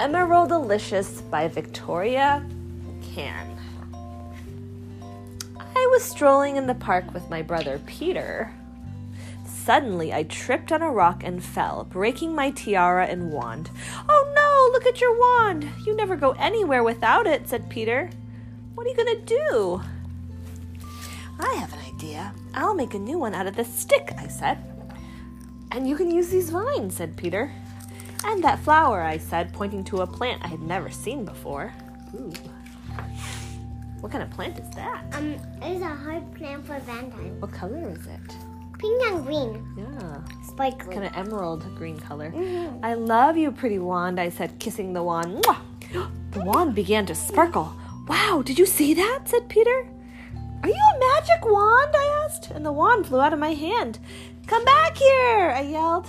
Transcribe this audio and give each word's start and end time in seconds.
Emeraldalicious 0.00 1.22
by 1.30 1.46
Victoria 1.46 2.44
Kann. 3.14 3.56
I 5.56 5.88
was 5.92 6.02
strolling 6.02 6.56
in 6.56 6.66
the 6.66 6.74
park 6.74 7.14
with 7.14 7.30
my 7.30 7.42
brother 7.42 7.80
Peter. 7.86 8.52
Suddenly, 9.46 10.12
I 10.12 10.24
tripped 10.24 10.72
on 10.72 10.82
a 10.82 10.90
rock 10.90 11.22
and 11.22 11.42
fell, 11.42 11.84
breaking 11.84 12.34
my 12.34 12.50
tiara 12.50 13.06
and 13.06 13.30
wand. 13.30 13.70
Oh 14.08 14.32
no, 14.34 14.72
look 14.72 14.84
at 14.84 15.00
your 15.00 15.16
wand! 15.16 15.68
You 15.86 15.94
never 15.94 16.16
go 16.16 16.32
anywhere 16.32 16.82
without 16.82 17.28
it, 17.28 17.48
said 17.48 17.70
Peter. 17.70 18.10
What 18.74 18.86
are 18.86 18.90
you 18.90 18.96
going 18.96 19.16
to 19.16 19.36
do? 19.48 19.82
I 21.38 21.54
have 21.54 21.72
an 21.72 21.94
idea. 21.94 22.34
I'll 22.52 22.74
make 22.74 22.94
a 22.94 22.98
new 22.98 23.18
one 23.18 23.32
out 23.32 23.46
of 23.46 23.54
this 23.54 23.72
stick, 23.72 24.12
I 24.18 24.26
said. 24.26 24.58
And 25.70 25.88
you 25.88 25.96
can 25.96 26.10
use 26.10 26.30
these 26.30 26.50
vines, 26.50 26.96
said 26.96 27.16
Peter. 27.16 27.52
And 28.24 28.42
that 28.42 28.58
flower, 28.60 29.02
I 29.02 29.18
said, 29.18 29.52
pointing 29.52 29.84
to 29.84 29.98
a 30.02 30.06
plant 30.06 30.42
I 30.44 30.48
had 30.48 30.60
never 30.60 30.90
seen 30.90 31.24
before. 31.24 31.72
Ooh. 32.14 32.32
What 34.00 34.12
kind 34.12 34.22
of 34.22 34.30
plant 34.30 34.58
is 34.58 34.68
that? 34.74 35.02
Um, 35.12 35.36
it's 35.62 35.82
a 35.82 35.88
hard 35.88 36.34
plant 36.34 36.66
for 36.66 36.78
Valentine. 36.80 37.40
What 37.40 37.52
color 37.52 37.88
is 37.88 38.06
it? 38.06 38.36
Pink 38.78 39.02
and 39.06 39.24
green. 39.24 39.64
Yeah, 39.78 40.20
Sparkly. 40.46 40.94
kind 40.94 41.06
of 41.06 41.16
emerald 41.16 41.64
green 41.76 41.98
color. 41.98 42.30
Mhm. 42.32 42.80
I 42.82 42.94
love 42.94 43.36
you, 43.38 43.50
pretty 43.50 43.78
wand, 43.78 44.20
I 44.20 44.28
said, 44.28 44.58
kissing 44.58 44.92
the 44.92 45.02
wand. 45.02 45.42
Mwah! 45.44 45.58
The 46.32 46.40
wand 46.42 46.74
began 46.74 47.06
to 47.06 47.14
sparkle. 47.14 47.72
Wow, 48.08 48.42
did 48.44 48.58
you 48.58 48.66
see 48.66 48.92
that? 48.94 49.20
said 49.26 49.48
Peter. 49.48 49.86
Are 50.64 50.68
you 50.68 50.74
a 50.94 50.98
magic 50.98 51.44
wand? 51.44 51.94
I 51.94 52.24
asked, 52.26 52.50
and 52.50 52.66
the 52.66 52.72
wand 52.72 53.06
flew 53.06 53.20
out 53.20 53.32
of 53.32 53.38
my 53.38 53.54
hand. 53.54 54.00
Come 54.48 54.64
back 54.64 54.96
here, 54.96 55.54
I 55.56 55.60
yelled. 55.60 56.08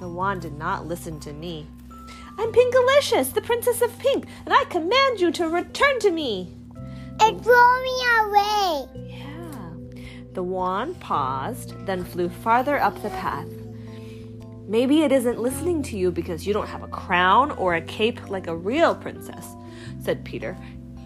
The 0.00 0.08
wand 0.08 0.42
did 0.42 0.58
not 0.58 0.86
listen 0.86 1.20
to 1.20 1.32
me. 1.32 1.66
I'm 2.36 2.50
Pinkalicious, 2.50 3.32
the 3.32 3.40
Princess 3.40 3.80
of 3.80 3.96
Pink, 3.98 4.26
and 4.44 4.52
I 4.52 4.64
command 4.64 5.20
you 5.20 5.30
to 5.32 5.48
return 5.48 5.98
to 6.00 6.10
me. 6.10 6.52
It 7.20 7.42
blew 7.42 7.82
me 7.82 8.02
away. 8.20 8.88
Yeah. 9.18 9.70
The 10.32 10.42
wand 10.42 10.98
paused, 10.98 11.74
then 11.86 12.04
flew 12.04 12.28
farther 12.28 12.78
up 12.80 13.00
the 13.02 13.10
path. 13.10 13.48
Maybe 14.66 15.02
it 15.02 15.12
isn't 15.12 15.38
listening 15.38 15.82
to 15.84 15.96
you 15.96 16.10
because 16.10 16.46
you 16.46 16.52
don't 16.52 16.66
have 16.66 16.82
a 16.82 16.88
crown 16.88 17.52
or 17.52 17.74
a 17.74 17.82
cape 17.82 18.30
like 18.30 18.46
a 18.46 18.56
real 18.56 18.94
princess, 18.94 19.54
said 20.02 20.24
Peter. 20.24 20.56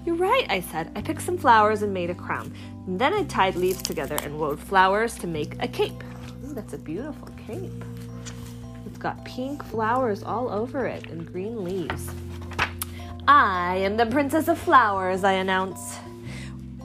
You're 0.06 0.14
right, 0.14 0.46
I 0.48 0.60
said. 0.60 0.90
I 0.96 1.02
picked 1.02 1.22
some 1.22 1.36
flowers 1.36 1.82
and 1.82 1.92
made 1.92 2.08
a 2.08 2.14
crown. 2.14 2.54
And 2.86 2.98
then 2.98 3.12
I 3.12 3.24
tied 3.24 3.56
leaves 3.56 3.82
together 3.82 4.16
and 4.22 4.38
wove 4.38 4.60
flowers 4.60 5.18
to 5.18 5.26
make 5.26 5.62
a 5.62 5.68
cape. 5.68 6.02
Ooh, 6.46 6.54
that's 6.54 6.72
a 6.72 6.78
beautiful 6.78 7.28
cape. 7.46 7.84
It's 8.88 8.96
got 8.96 9.22
pink 9.26 9.62
flowers 9.64 10.22
all 10.22 10.48
over 10.48 10.86
it 10.86 11.10
and 11.10 11.30
green 11.30 11.62
leaves. 11.62 12.08
I 13.28 13.76
am 13.76 13.98
the 13.98 14.06
Princess 14.06 14.48
of 14.48 14.58
Flowers, 14.58 15.24
I 15.24 15.32
announced. 15.32 15.96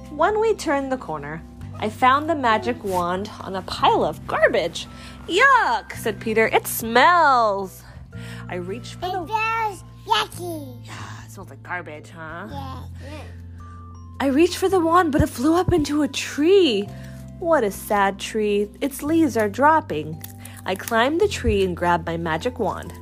When 0.09 0.41
we 0.41 0.53
turned 0.53 0.91
the 0.91 0.97
corner, 0.97 1.41
I 1.79 1.87
found 1.87 2.29
the 2.29 2.35
magic 2.35 2.83
wand 2.83 3.31
on 3.39 3.55
a 3.55 3.61
pile 3.61 4.03
of 4.03 4.27
garbage. 4.27 4.85
Yuck, 5.27 5.93
said 5.93 6.19
Peter. 6.19 6.47
It 6.47 6.67
smells. 6.67 7.83
I 8.49 8.55
reached 8.55 8.95
for 8.95 9.05
It 9.05 9.11
the. 9.13 9.27
feels 9.27 9.83
yucky. 10.05 10.85
It 11.25 11.31
smells 11.31 11.49
like 11.49 11.63
garbage, 11.63 12.09
huh? 12.09 12.47
Yeah. 12.51 12.83
I 14.19 14.27
reached 14.27 14.57
for 14.57 14.67
the 14.67 14.81
wand, 14.81 15.13
but 15.13 15.21
it 15.21 15.29
flew 15.29 15.55
up 15.55 15.71
into 15.71 16.01
a 16.01 16.09
tree. 16.09 16.81
What 17.39 17.63
a 17.63 17.71
sad 17.71 18.19
tree. 18.19 18.69
Its 18.81 19.01
leaves 19.01 19.37
are 19.37 19.47
dropping. 19.47 20.21
I 20.65 20.75
climbed 20.75 21.19
the 21.19 21.27
tree 21.27 21.63
and 21.63 21.75
grabbed 21.75 22.05
my 22.05 22.17
magic 22.17 22.59
wand. 22.59 22.93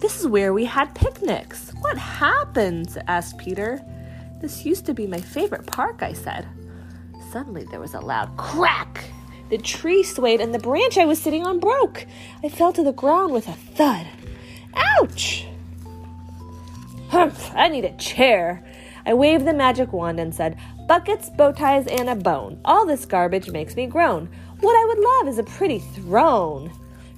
This 0.00 0.18
is 0.20 0.26
where 0.26 0.52
we 0.52 0.64
had 0.64 0.94
picnics. 0.94 1.70
What 1.80 1.98
happened? 1.98 2.96
asked 3.06 3.38
Peter. 3.38 3.80
This 4.40 4.64
used 4.64 4.86
to 4.86 4.94
be 4.94 5.06
my 5.06 5.20
favorite 5.20 5.66
park, 5.66 6.02
I 6.02 6.12
said. 6.12 6.48
Suddenly 7.30 7.64
there 7.70 7.80
was 7.80 7.94
a 7.94 8.00
loud 8.00 8.36
crack. 8.36 9.04
The 9.50 9.58
tree 9.58 10.02
swayed 10.02 10.40
and 10.40 10.54
the 10.54 10.58
branch 10.58 10.98
I 10.98 11.04
was 11.04 11.20
sitting 11.20 11.46
on 11.46 11.60
broke. 11.60 12.06
I 12.42 12.48
fell 12.48 12.72
to 12.72 12.82
the 12.82 12.92
ground 12.92 13.32
with 13.32 13.48
a 13.48 13.52
thud. 13.52 14.06
Ouch! 14.74 15.46
Humph, 17.10 17.50
I 17.54 17.68
need 17.68 17.84
a 17.84 17.96
chair. 17.96 18.64
I 19.04 19.14
waved 19.14 19.46
the 19.46 19.52
magic 19.52 19.92
wand 19.92 20.20
and 20.20 20.34
said, 20.34 20.56
Buckets, 20.86 21.30
bow 21.30 21.52
ties, 21.52 21.86
and 21.86 22.08
a 22.08 22.14
bone. 22.14 22.60
All 22.64 22.86
this 22.86 23.04
garbage 23.04 23.50
makes 23.50 23.76
me 23.76 23.86
groan. 23.86 24.28
What 24.60 24.76
I 24.76 24.84
would 24.86 24.98
love 24.98 25.28
is 25.28 25.38
a 25.38 25.44
pretty 25.44 25.78
throne. 25.78 26.72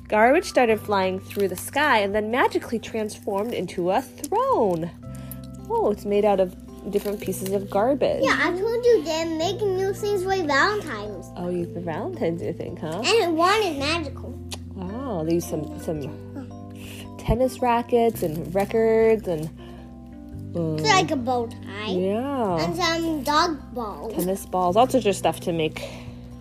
Garbage 0.09 0.45
started 0.45 0.81
flying 0.81 1.19
through 1.19 1.49
the 1.49 1.57
sky 1.57 1.99
and 1.99 2.15
then 2.15 2.31
magically 2.31 2.79
transformed 2.79 3.55
into 3.55 3.91
a 3.91 4.03
throne. 4.03 4.91
Oh, 5.71 5.91
it's 5.91 6.05
made 6.05 6.25
out 6.25 6.41
of 6.41 6.55
different 6.91 7.21
pieces 7.21 7.51
of 7.53 7.71
garbage. 7.71 8.23
Yeah, 8.23 8.39
I 8.39 8.51
told 8.51 8.85
you 8.85 9.03
they're 9.03 9.27
making 9.27 9.77
new 9.77 9.93
things 9.95 10.23
for 10.23 10.37
Valentine's. 10.37 11.27
Oh, 11.37 11.49
you 11.49 11.67
the 11.67 11.81
Valentine's, 11.81 12.43
you 12.43 12.53
think, 12.53 12.81
huh? 12.81 13.03
And 13.05 13.37
one 13.37 13.63
is 13.63 13.79
magical. 13.79 14.31
Wow, 14.75 15.25
they 15.25 15.35
use 15.35 15.49
some 15.49 15.79
some 15.81 17.17
tennis 17.19 17.61
rackets 17.61 18.23
and 18.23 18.55
records 18.55 19.27
and 19.27 19.49
um, 20.55 20.75
It's 20.79 20.89
like 20.89 21.11
a 21.11 21.17
bow 21.17 21.47
tie. 21.47 21.91
yeah. 21.91 22.65
And 22.65 22.77
some 22.77 23.23
dog 23.23 23.75
balls. 23.75 24.15
tennis 24.15 24.47
balls, 24.47 24.77
all 24.77 24.89
sorts 24.89 25.07
of 25.07 25.17
stuff 25.17 25.41
to 25.41 25.53
make 25.53 25.83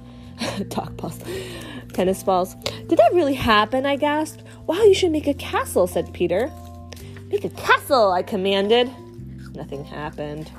dog 0.69 0.95
balls, 0.97 1.19
tennis 1.93 2.23
balls. 2.23 2.55
Did 2.87 2.97
that 2.99 3.11
really 3.13 3.33
happen? 3.35 3.85
I 3.85 3.95
gasped. 3.95 4.43
Wow, 4.67 4.81
you 4.83 4.93
should 4.93 5.11
make 5.11 5.27
a 5.27 5.33
castle, 5.33 5.87
said 5.87 6.13
Peter. 6.13 6.51
Make 7.29 7.45
a 7.45 7.49
castle, 7.49 8.11
I 8.11 8.23
commanded. 8.23 8.89
Nothing 9.55 9.83
happened. 9.85 10.51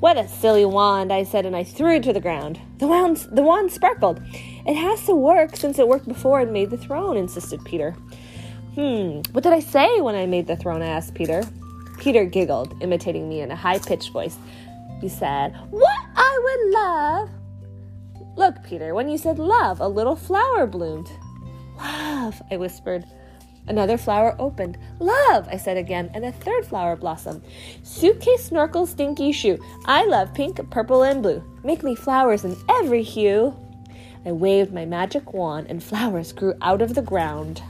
What 0.00 0.16
a 0.16 0.28
silly 0.28 0.64
wand, 0.64 1.12
I 1.12 1.24
said, 1.24 1.44
and 1.44 1.56
I 1.56 1.64
threw 1.64 1.96
it 1.96 2.04
to 2.04 2.12
the 2.12 2.20
ground. 2.20 2.60
The 2.78 2.86
wand, 2.86 3.16
the 3.32 3.42
wand 3.42 3.72
sparkled. 3.72 4.20
It 4.64 4.74
has 4.74 5.04
to 5.06 5.14
work 5.14 5.56
since 5.56 5.78
it 5.80 5.88
worked 5.88 6.06
before 6.06 6.38
and 6.40 6.52
made 6.52 6.70
the 6.70 6.76
throne, 6.76 7.16
insisted 7.16 7.64
Peter. 7.64 7.92
Hmm, 8.76 9.22
what 9.32 9.42
did 9.42 9.52
I 9.52 9.58
say 9.58 10.00
when 10.00 10.14
I 10.14 10.26
made 10.26 10.46
the 10.46 10.56
throne? 10.56 10.82
I 10.82 10.86
asked 10.86 11.14
Peter. 11.14 11.42
Peter 11.98 12.24
giggled, 12.24 12.74
imitating 12.80 13.28
me 13.28 13.40
in 13.40 13.50
a 13.50 13.56
high 13.56 13.78
pitched 13.78 14.12
voice. 14.12 14.36
He 15.00 15.08
said, 15.08 15.54
What 15.70 15.98
I 16.16 16.40
would 16.44 16.72
love. 16.72 17.30
Look, 18.36 18.62
Peter, 18.62 18.94
when 18.94 19.08
you 19.08 19.18
said 19.18 19.38
love, 19.38 19.80
a 19.80 19.88
little 19.88 20.16
flower 20.16 20.66
bloomed. 20.66 21.10
Love, 21.76 22.40
I 22.50 22.56
whispered. 22.56 23.04
Another 23.66 23.98
flower 23.98 24.34
opened. 24.38 24.78
Love, 24.98 25.46
I 25.50 25.56
said 25.56 25.76
again, 25.76 26.10
and 26.14 26.24
a 26.24 26.32
third 26.32 26.64
flower 26.64 26.96
blossomed. 26.96 27.42
Suitcase, 27.82 28.44
snorkel, 28.44 28.86
stinky 28.86 29.30
shoe. 29.30 29.58
I 29.84 30.06
love 30.06 30.32
pink, 30.32 30.58
purple, 30.70 31.02
and 31.02 31.22
blue. 31.22 31.42
Make 31.62 31.82
me 31.82 31.94
flowers 31.94 32.44
in 32.44 32.56
every 32.68 33.02
hue. 33.02 33.54
I 34.24 34.32
waved 34.32 34.72
my 34.72 34.84
magic 34.84 35.34
wand, 35.34 35.66
and 35.68 35.82
flowers 35.82 36.32
grew 36.32 36.54
out 36.62 36.80
of 36.80 36.94
the 36.94 37.02
ground. 37.02 37.62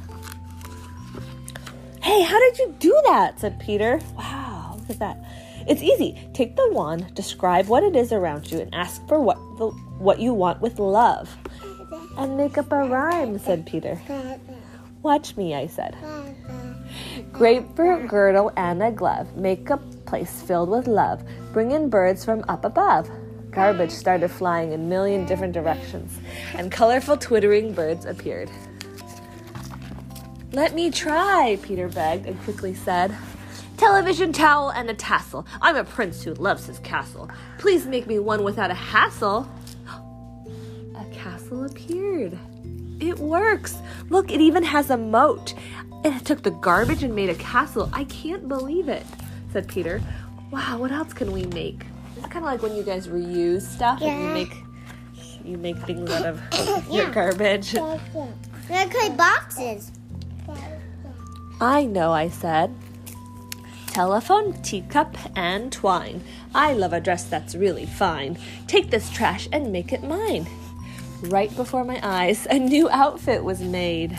Hey, 2.18 2.24
how 2.24 2.40
did 2.40 2.58
you 2.58 2.74
do 2.80 3.00
that? 3.06 3.38
said 3.38 3.60
Peter. 3.60 4.00
Wow, 4.16 4.74
look 4.76 4.90
at 4.90 4.98
that. 4.98 5.24
It's 5.68 5.82
easy. 5.82 6.18
Take 6.34 6.56
the 6.56 6.68
wand, 6.72 7.14
describe 7.14 7.68
what 7.68 7.84
it 7.84 7.94
is 7.94 8.12
around 8.12 8.50
you, 8.50 8.58
and 8.58 8.74
ask 8.74 9.06
for 9.06 9.20
what 9.20 9.36
the, 9.56 9.68
what 10.00 10.18
you 10.18 10.34
want 10.34 10.60
with 10.60 10.80
love. 10.80 11.36
And 12.16 12.36
make 12.36 12.58
up 12.58 12.72
a 12.72 12.88
rhyme, 12.88 13.38
said 13.38 13.66
Peter. 13.66 14.02
Watch 15.04 15.36
me, 15.36 15.54
I 15.54 15.68
said. 15.68 15.96
Grapefruit 17.30 18.08
girdle 18.08 18.50
and 18.56 18.82
a 18.82 18.90
glove. 18.90 19.36
Make 19.36 19.70
a 19.70 19.76
place 19.76 20.42
filled 20.42 20.70
with 20.70 20.88
love. 20.88 21.22
Bring 21.52 21.70
in 21.70 21.88
birds 21.88 22.24
from 22.24 22.44
up 22.48 22.64
above. 22.64 23.08
Garbage 23.52 23.92
started 23.92 24.32
flying 24.32 24.72
in 24.72 24.88
million 24.88 25.24
different 25.24 25.52
directions, 25.52 26.18
and 26.54 26.72
colorful 26.72 27.16
twittering 27.16 27.74
birds 27.74 28.06
appeared. 28.06 28.50
Let 30.52 30.74
me 30.74 30.90
try, 30.90 31.58
Peter 31.62 31.88
begged 31.88 32.26
and 32.26 32.40
quickly 32.42 32.74
said. 32.74 33.14
Television 33.76 34.32
towel 34.32 34.70
and 34.70 34.88
a 34.90 34.94
tassel. 34.94 35.46
I'm 35.60 35.76
a 35.76 35.84
prince 35.84 36.22
who 36.22 36.34
loves 36.34 36.66
his 36.66 36.78
castle. 36.80 37.30
Please 37.58 37.86
make 37.86 38.06
me 38.06 38.18
one 38.18 38.42
without 38.42 38.70
a 38.70 38.74
hassle. 38.74 39.48
A 40.96 41.04
castle 41.12 41.64
appeared. 41.64 42.38
It 42.98 43.18
works. 43.18 43.76
Look, 44.08 44.32
it 44.32 44.40
even 44.40 44.62
has 44.64 44.90
a 44.90 44.96
moat. 44.96 45.54
It 46.04 46.24
took 46.24 46.42
the 46.42 46.50
garbage 46.50 47.02
and 47.04 47.14
made 47.14 47.30
a 47.30 47.34
castle. 47.36 47.88
I 47.92 48.04
can't 48.04 48.48
believe 48.48 48.88
it, 48.88 49.06
said 49.52 49.68
Peter. 49.68 50.00
Wow, 50.50 50.78
what 50.78 50.90
else 50.90 51.12
can 51.12 51.30
we 51.30 51.44
make? 51.46 51.82
It's 52.16 52.26
kind 52.26 52.38
of 52.38 52.44
like 52.44 52.62
when 52.62 52.74
you 52.74 52.82
guys 52.82 53.06
reuse 53.06 53.62
stuff 53.62 54.00
and 54.02 54.22
you 54.22 54.28
make 54.34 54.54
you 55.44 55.56
make 55.56 55.76
things 55.78 56.10
out 56.10 56.26
of 56.26 56.42
your 56.92 57.04
Yeah. 57.04 57.10
garbage. 57.12 57.72
They're 57.72 58.88
good 58.88 59.16
boxes. 59.16 59.92
I 61.60 61.84
know, 61.84 62.12
I 62.12 62.28
said. 62.28 62.74
Telephone, 63.88 64.52
teacup, 64.62 65.16
and 65.36 65.72
twine. 65.72 66.22
I 66.54 66.72
love 66.72 66.92
a 66.92 67.00
dress 67.00 67.24
that's 67.24 67.54
really 67.54 67.86
fine. 67.86 68.38
Take 68.66 68.90
this 68.90 69.10
trash 69.10 69.48
and 69.52 69.72
make 69.72 69.92
it 69.92 70.04
mine. 70.04 70.46
Right 71.22 71.54
before 71.56 71.84
my 71.84 71.98
eyes, 72.02 72.46
a 72.46 72.58
new 72.58 72.88
outfit 72.90 73.42
was 73.42 73.60
made. 73.60 74.16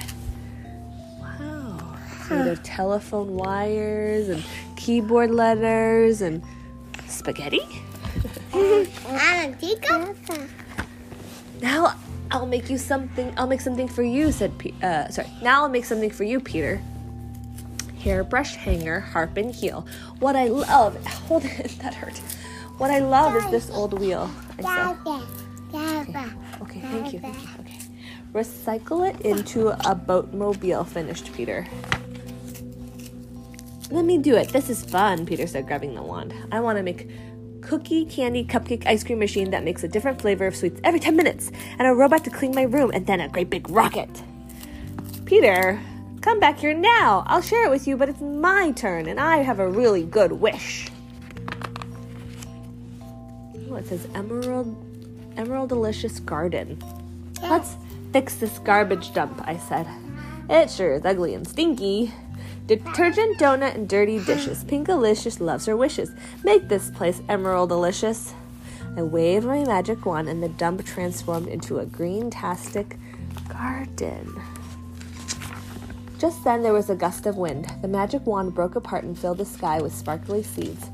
Wow. 1.22 1.96
of 2.30 2.62
telephone 2.62 3.36
wires 3.36 4.28
and 4.28 4.44
keyboard 4.76 5.32
letters 5.32 6.22
and 6.22 6.44
spaghetti. 7.08 7.62
And 8.54 9.54
a 9.54 9.58
teacup. 9.58 10.16
Now 11.62 11.96
I'll 12.32 12.46
make 12.46 12.70
you 12.70 12.78
something. 12.78 13.34
I'll 13.38 13.48
make 13.48 13.62
something 13.62 13.88
for 13.88 14.04
you," 14.04 14.32
said. 14.32 14.58
Pe- 14.58 14.74
uh, 14.82 15.08
sorry. 15.10 15.30
Now 15.42 15.64
I'll 15.64 15.70
make 15.70 15.86
something 15.86 16.10
for 16.10 16.24
you, 16.24 16.40
Peter. 16.40 16.82
Hairbrush 18.00 18.56
hanger, 18.56 19.00
harp 19.00 19.38
and 19.38 19.54
heel. 19.54 19.86
What 20.20 20.36
I 20.36 20.48
love. 20.48 20.96
Hold 21.28 21.46
it. 21.46 21.78
That 21.82 21.94
hurt. 21.94 22.18
What 22.78 22.92
I 22.92 23.00
love 23.00 23.36
is 23.36 23.52
this 23.52 23.70
old 23.72 24.00
wheel. 24.00 24.32
Dada. 25.72 26.34
Okay, 26.62 26.80
thank 26.80 27.14
you, 27.14 27.20
thank 27.20 27.42
you. 27.42 27.50
Okay. 27.60 27.78
Recycle 28.34 29.10
it 29.10 29.20
into 29.22 29.70
a 29.70 29.96
boatmobile, 29.96 30.88
finished 30.88 31.34
Peter. 31.34 31.68
Let 33.92 34.06
me 34.06 34.18
do 34.18 34.36
it. 34.36 34.50
This 34.50 34.70
is 34.70 34.86
fun, 34.86 35.26
Peter 35.26 35.48
said, 35.48 35.68
grabbing 35.68 35.96
the 35.96 36.02
wand. 36.02 36.34
I 36.52 36.60
want 36.60 36.78
to 36.78 36.84
make 36.84 37.10
cookie 37.62 38.06
candy 38.06 38.46
cupcake 38.46 38.86
ice 38.86 39.04
cream 39.04 39.20
machine 39.20 39.52
that 39.52 39.64
makes 39.64 39.84
a 39.84 39.88
different 39.88 40.22
flavor 40.22 40.48
of 40.48 40.56
sweets 40.56 40.80
every 40.84 41.00
10 41.00 41.16
minutes, 41.16 41.52
and 41.78 41.88
a 41.88 41.94
robot 41.94 42.24
to 42.24 42.30
clean 42.30 42.54
my 42.54 42.64
room, 42.64 42.92
and 42.94 43.06
then 43.08 43.20
a 43.20 43.28
great 43.28 43.50
big 43.50 43.70
rocket. 43.70 44.10
Peter, 45.26 45.80
come 46.30 46.40
back 46.40 46.60
here 46.60 46.76
now. 46.76 47.24
I'll 47.26 47.42
share 47.42 47.66
it 47.66 47.72
with 47.72 47.88
you, 47.88 47.98
but 47.98 48.08
it's 48.08 48.22
my 48.22 48.70
turn, 48.74 49.08
and 49.08 49.20
I 49.20 49.38
have 49.38 49.60
a 49.60 49.68
really 49.68 50.04
good 50.04 50.32
wish. 50.32 50.88
Oh, 53.68 53.76
it 53.78 53.88
says 53.88 54.08
Emerald 54.14 54.78
Emeraldalicious 55.38 56.24
Garden. 56.24 56.80
Let's 57.42 57.78
fix 58.14 58.36
this 58.36 58.60
garbage 58.60 59.12
dump, 59.12 59.42
I 59.44 59.58
said. 59.58 59.88
It 60.48 60.70
sure 60.70 60.94
is 60.94 61.04
ugly 61.04 61.34
and 61.34 61.48
stinky. 61.48 62.14
Detergent, 62.68 63.40
donut, 63.40 63.74
and 63.74 63.90
dirty 63.90 64.24
dishes. 64.24 64.64
Pinkalicious 64.66 65.40
loves 65.40 65.66
her 65.66 65.76
wishes. 65.76 66.12
Make 66.44 66.68
this 66.70 66.92
place 66.92 67.22
Emeraldalicious. 67.22 68.34
I 68.96 69.02
waved 69.02 69.48
my 69.48 69.64
magic 69.64 70.06
wand, 70.06 70.30
and 70.30 70.44
the 70.44 70.50
dump 70.50 70.86
transformed 70.86 71.48
into 71.48 71.80
a 71.80 71.88
green-tastic 71.88 73.00
garden. 73.48 74.40
Just 76.20 76.44
then 76.44 76.62
there 76.62 76.74
was 76.74 76.90
a 76.90 76.96
gust 76.96 77.26
of 77.26 77.38
wind. 77.38 77.72
The 77.82 77.88
magic 77.88 78.28
wand 78.28 78.54
broke 78.54 78.76
apart 78.76 79.06
and 79.06 79.18
filled 79.18 79.38
the 79.38 79.46
sky 79.46 79.82
with 79.82 79.96
sparkly 79.96 80.44
seeds. 80.44 80.90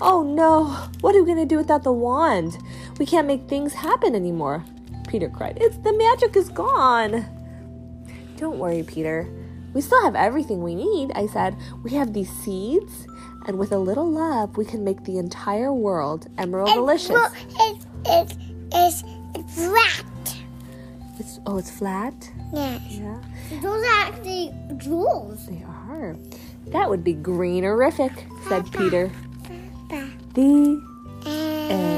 Oh 0.00 0.22
no! 0.22 0.66
What 1.00 1.16
are 1.16 1.20
we 1.20 1.26
going 1.26 1.38
to 1.38 1.44
do 1.44 1.56
without 1.56 1.82
the 1.82 1.92
wand? 1.92 2.56
We 2.98 3.04
can't 3.04 3.26
make 3.26 3.48
things 3.48 3.74
happen 3.74 4.14
anymore. 4.14 4.64
Peter 5.08 5.28
cried. 5.28 5.58
It's 5.60 5.78
the 5.78 5.92
magic 5.92 6.36
is 6.36 6.48
gone. 6.48 7.26
Don't 8.36 8.58
worry, 8.58 8.84
Peter. 8.84 9.28
We 9.74 9.80
still 9.80 10.02
have 10.04 10.14
everything 10.14 10.62
we 10.62 10.76
need, 10.76 11.10
I 11.14 11.26
said. 11.26 11.56
We 11.82 11.90
have 11.92 12.12
these 12.12 12.30
seeds, 12.30 13.06
and 13.46 13.58
with 13.58 13.72
a 13.72 13.78
little 13.78 14.08
love, 14.08 14.56
we 14.56 14.64
can 14.64 14.84
make 14.84 15.02
the 15.04 15.18
entire 15.18 15.72
world 15.72 16.28
emeraldalicious. 16.38 17.10
Well, 17.10 17.32
It's, 17.58 17.86
it's, 18.06 18.34
it's, 18.72 19.04
it's 19.34 19.54
flat. 19.54 20.36
It's, 21.18 21.40
oh, 21.46 21.58
it's 21.58 21.70
flat? 21.70 22.30
Yeah. 22.52 22.78
Yeah, 22.88 23.20
those 23.50 23.82
are 23.82 24.00
actually 24.00 24.52
jewels. 24.76 25.46
They 25.46 25.62
are. 25.64 26.16
That 26.68 26.90
would 26.90 27.02
be 27.02 27.14
greenerific, 27.14 28.12
said 28.48 28.70
Peter. 28.72 29.10
The 30.34 30.82
end. 31.70 31.97